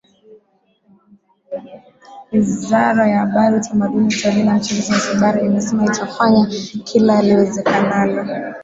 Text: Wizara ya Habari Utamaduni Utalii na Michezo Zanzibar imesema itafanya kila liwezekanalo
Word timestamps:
Wizara 2.31 3.03
ya 3.13 3.19
Habari 3.19 3.55
Utamaduni 3.57 4.07
Utalii 4.15 4.43
na 4.43 4.53
Michezo 4.53 4.81
Zanzibar 4.81 5.45
imesema 5.45 5.85
itafanya 5.85 6.47
kila 6.83 7.21
liwezekanalo 7.21 8.25